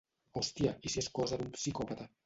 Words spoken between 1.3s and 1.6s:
d'un